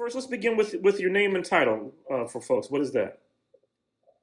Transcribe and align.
first, 0.00 0.14
let's 0.14 0.26
begin 0.26 0.56
with 0.56 0.74
with 0.80 0.98
your 0.98 1.10
name 1.10 1.36
and 1.36 1.44
title 1.44 1.92
uh, 2.10 2.24
for 2.24 2.40
folks. 2.40 2.70
What 2.70 2.80
is 2.80 2.90
that? 2.92 3.18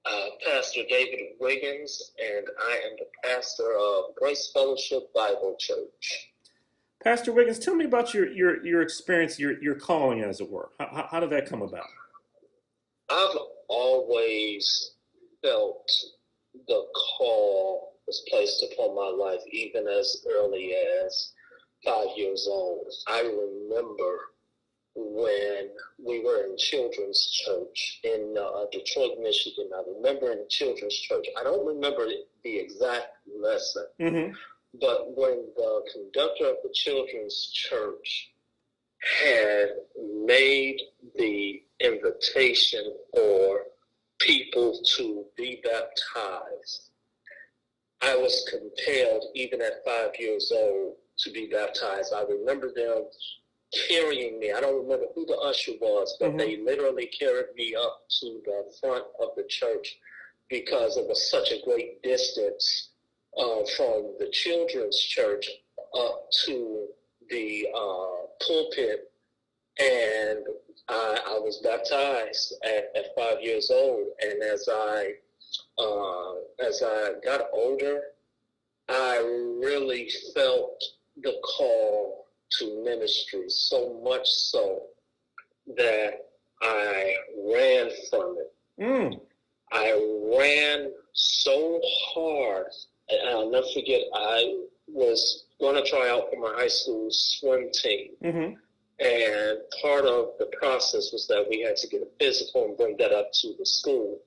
Uh, 0.06 0.26
pastor 0.44 0.82
David 0.90 1.20
Wiggins, 1.40 2.14
and 2.20 2.48
I 2.60 2.82
am 2.86 2.98
the 2.98 3.06
pastor 3.24 3.76
of 3.80 4.16
Grace 4.16 4.50
Fellowship 4.52 5.14
Bible 5.14 5.56
Church. 5.60 6.32
Pastor 7.04 7.32
Wiggins, 7.32 7.60
tell 7.60 7.76
me 7.76 7.86
about 7.86 8.12
your 8.12 8.28
your 8.28 8.66
your 8.66 8.82
experience, 8.82 9.38
your 9.38 9.62
your 9.62 9.76
calling, 9.76 10.22
as 10.24 10.42
it 10.42 10.50
were. 10.50 10.70
How, 10.80 10.88
how, 10.92 11.08
how 11.12 11.20
did 11.20 11.30
that 11.30 11.48
come 11.48 11.62
about? 11.62 11.86
I've 13.12 13.38
always 13.70 14.94
felt 15.44 15.88
the 16.68 16.86
call 17.18 17.94
was 18.08 18.24
placed 18.30 18.66
upon 18.72 18.96
my 18.96 19.26
life, 19.26 19.42
even 19.52 19.88
as 19.88 20.26
early 20.28 20.74
as 21.06 21.34
five 21.86 22.08
years 22.16 22.48
old. 22.50 22.92
I 23.08 23.22
remember 23.22 24.20
when 25.00 25.70
we 26.04 26.20
were 26.26 26.44
in 26.46 26.58
children's 26.58 27.30
church 27.46 28.00
in 28.04 28.36
uh, 28.40 28.66
Detroit, 28.72 29.20
Michigan. 29.22 29.70
I 29.76 29.84
remember 29.96 30.32
in 30.32 30.46
children's 30.50 30.96
church. 30.96 31.26
I 31.40 31.44
don't 31.44 31.66
remember 31.66 32.08
the 32.44 32.58
exact 32.58 33.08
lesson, 33.40 33.86
Mm-hmm. 34.02 34.34
but 34.82 35.16
when 35.16 35.46
the 35.56 35.82
conductor 35.94 36.46
of 36.50 36.56
the 36.64 36.74
children's 36.74 37.52
church 37.54 38.32
had 39.22 39.70
made 40.26 40.80
the 41.16 41.62
invitation 41.80 42.94
for 43.14 43.62
people 44.20 44.80
to 44.98 45.26
be 45.38 45.62
baptized, 45.64 46.90
I 48.02 48.16
was 48.16 48.50
compelled, 48.50 49.26
even 49.36 49.62
at 49.62 49.86
five 49.86 50.12
years 50.20 50.52
old, 50.56 50.96
to 51.20 51.32
be 51.32 51.48
baptized. 51.48 52.14
I 52.14 52.24
remember 52.24 52.72
them 52.74 53.06
carrying 53.72 54.40
me. 54.40 54.52
I 54.52 54.62
don't 54.62 54.82
remember 54.84 55.08
who 55.14 55.26
the 55.26 55.38
usher 55.38 55.74
was, 55.82 56.16
but 56.20 56.32
Mhm. 56.32 56.38
they 56.38 56.56
literally 56.58 57.08
carried 57.08 57.54
me 57.56 57.76
up 57.76 58.08
to 58.22 58.42
the 58.46 58.72
front 58.80 59.06
of 59.20 59.36
the 59.36 59.44
church 59.44 60.00
because 60.50 60.98
it 60.98 61.08
was 61.08 61.30
such 61.30 61.52
a 61.52 61.62
great 61.62 62.02
distance 62.02 62.90
uh, 63.36 63.66
from 63.66 64.16
the 64.20 64.30
children's 64.30 65.00
church 65.00 65.50
up 65.94 66.32
to 66.46 66.88
the 67.30 67.68
uh, 67.76 68.28
pulpit. 68.46 69.12
And 69.80 70.46
I, 70.88 71.22
I 71.28 71.40
was 71.40 71.58
baptized 71.58 72.54
at, 72.64 72.92
at 72.96 73.16
five 73.16 73.42
years 73.42 73.70
old. 73.70 74.08
And 74.22 74.42
as 74.42 74.68
I 74.72 75.16
uh, 75.78 76.36
as 76.60 76.82
I 76.84 77.14
got 77.24 77.50
older, 77.54 78.02
I 78.90 79.18
really 79.18 80.10
felt 80.34 80.84
the 81.22 81.40
call 81.44 82.27
to 82.60 82.84
ministry 82.84 83.46
so 83.50 84.00
much 84.04 84.28
so 84.28 84.84
that 85.76 86.26
I 86.62 87.16
ran 87.54 87.90
from 88.10 88.38
it. 88.40 88.54
Mm. 88.82 89.20
I 89.72 90.38
ran 90.38 90.92
so 91.14 91.82
hard, 92.14 92.68
and 93.10 93.30
I'll 93.30 93.50
never 93.50 93.68
forget. 93.74 94.02
I 94.14 94.60
was 94.88 95.46
going 95.60 95.76
to 95.76 95.90
try 95.90 96.10
out 96.10 96.30
for 96.32 96.40
my 96.40 96.54
high 96.58 96.68
school 96.70 97.08
swim 97.10 97.70
team, 97.74 98.12
Mm-hmm. 98.24 98.54
and 99.06 99.58
part 99.82 100.06
of 100.06 100.30
the 100.40 100.50
process 100.60 101.12
was 101.12 101.28
that 101.28 101.46
we 101.50 101.62
had 101.62 101.76
to 101.78 101.88
get 101.88 102.02
a 102.02 102.08
physical 102.20 102.66
and 102.66 102.78
bring 102.78 102.96
that 102.98 103.12
up 103.12 103.32
to 103.42 103.54
the 103.60 103.66
school. 103.66 104.20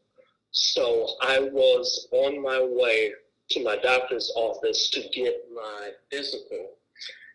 So 0.53 1.09
I 1.23 1.39
was 1.41 2.09
on 2.13 2.43
my 2.43 2.61
way 2.63 3.13
to 3.51 3.65
my 3.65 3.77
doctor's 3.77 4.31
office 4.37 4.91
to 4.91 5.01
get 5.15 5.47
my 5.55 5.91
physical. 6.11 6.73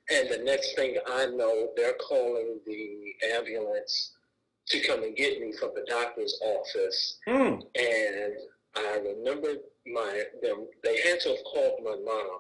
And 0.10 0.30
the 0.30 0.44
next 0.44 0.76
thing 0.76 0.98
I 1.08 1.26
know, 1.28 1.70
they're 1.76 1.94
calling 1.94 2.60
the 2.66 3.16
ambulance 3.34 4.12
to 4.68 4.80
come 4.82 5.04
and 5.04 5.16
get 5.16 5.42
me 5.42 5.54
from 5.54 5.72
the 5.76 5.86
doctor's 5.88 6.40
office. 6.44 7.20
Mm. 7.28 7.64
And 7.76 8.34
I 8.76 9.00
remember 9.04 9.50
my 9.88 10.24
them 10.42 10.68
they 10.84 10.98
had 11.02 11.20
to 11.22 11.30
have 11.30 11.44
called 11.52 11.80
my 11.84 11.96
mom. 12.04 12.40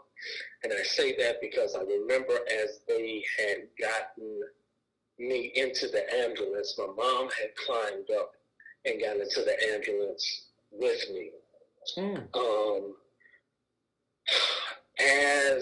And 0.64 0.74
I 0.74 0.84
say 0.84 1.16
that 1.18 1.42
because 1.42 1.76
I 1.76 1.82
remember 1.82 2.34
as 2.52 2.80
they 2.88 3.24
had 3.38 3.68
gotten 3.80 4.42
me 5.20 5.52
into 5.56 5.88
the 5.88 6.04
ambulance, 6.16 6.76
my 6.78 6.88
mom 6.88 7.30
had 7.40 7.56
climbed 7.56 8.10
up 8.20 8.34
and 8.86 9.02
got 9.02 9.18
into 9.18 9.44
the 9.44 9.56
ambulance 9.74 10.46
with 10.72 11.04
me. 11.12 11.32
Mm. 11.98 12.36
Um, 12.36 12.96
as 15.00 15.55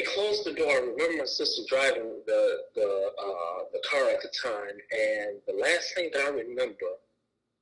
they 0.00 0.06
closed 0.06 0.44
the 0.44 0.52
door, 0.52 0.70
I 0.70 0.78
remember 0.78 1.18
my 1.18 1.24
sister 1.24 1.62
driving 1.68 2.22
the 2.26 2.58
the 2.74 3.10
uh, 3.18 3.64
the 3.72 3.82
car 3.90 4.08
at 4.10 4.22
the 4.22 4.30
time, 4.42 4.76
and 4.92 5.36
the 5.46 5.54
last 5.60 5.94
thing 5.94 6.10
that 6.12 6.22
I 6.22 6.28
remember 6.28 6.86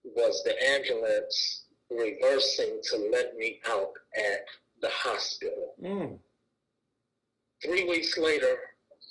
was 0.05 0.43
the 0.45 0.55
ambulance 0.75 1.65
reversing 1.91 2.81
to 2.85 3.09
let 3.11 3.37
me 3.37 3.61
out 3.69 3.93
at 4.17 4.45
the 4.81 4.89
hospital. 4.91 5.75
Mm. 5.83 6.19
Three 7.65 7.89
weeks 7.89 8.17
later, 8.17 8.57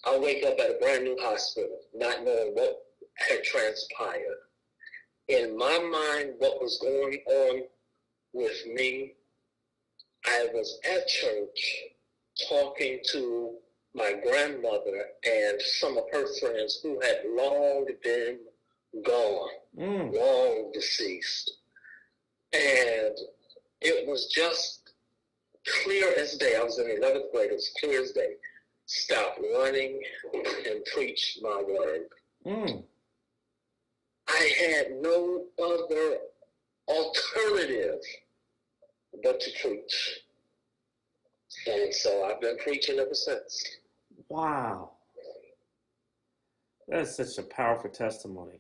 I 0.05 0.17
wake 0.17 0.45
up 0.45 0.59
at 0.59 0.71
a 0.71 0.77
brand 0.79 1.03
new 1.03 1.17
hospital, 1.19 1.79
not 1.93 2.23
knowing 2.23 2.53
what 2.53 2.77
had 3.15 3.43
transpired. 3.43 4.37
In 5.27 5.57
my 5.57 5.79
mind, 5.79 6.35
what 6.37 6.61
was 6.61 6.79
going 6.79 7.19
on 7.27 7.63
with 8.31 8.65
me, 8.73 9.15
I 10.25 10.47
was 10.53 10.79
at 10.89 11.07
church 11.07 11.83
talking 12.49 12.99
to 13.11 13.55
my 13.93 14.13
grandmother 14.23 15.05
and 15.25 15.61
some 15.61 15.97
of 15.97 16.03
her 16.11 16.27
friends 16.39 16.79
who 16.83 16.99
had 17.01 17.21
long 17.25 17.85
been 18.03 18.39
gone 19.05 19.49
Mm. 19.77 20.11
long 20.13 20.71
deceased. 20.71 21.51
And 22.53 23.15
it 23.81 24.07
was 24.07 24.25
just 24.27 24.93
clear 25.83 26.11
as 26.17 26.35
day. 26.37 26.55
I 26.55 26.63
was 26.63 26.79
in 26.79 26.87
11th 26.87 27.31
grade. 27.31 27.51
It 27.51 27.55
was 27.55 27.71
clear 27.79 28.01
as 28.01 28.11
day. 28.11 28.35
Stop 28.87 29.37
running 29.53 30.01
and 30.33 30.83
preach 30.85 31.37
my 31.41 31.61
word. 31.67 32.07
Mm. 32.45 32.83
I 34.29 34.51
had 34.59 34.91
no 35.01 35.45
other 35.61 36.17
alternative 36.87 38.01
but 39.23 39.39
to 39.41 39.51
preach. 39.61 40.21
And 41.67 41.93
so 41.93 42.23
I've 42.23 42.39
been 42.39 42.57
preaching 42.57 42.99
ever 42.99 43.13
since. 43.13 43.77
Wow. 44.29 44.91
That 46.87 47.01
is 47.01 47.15
such 47.15 47.37
a 47.37 47.43
powerful 47.43 47.89
testimony. 47.89 48.59